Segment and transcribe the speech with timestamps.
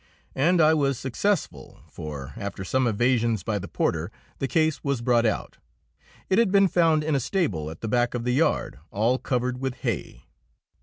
[0.33, 5.27] And I was successful, for, after some evasions by the porter, the case was brought
[5.27, 5.59] out.
[6.27, 9.59] It had been found in a stable at the back of the yard, all covered
[9.61, 10.23] with hay.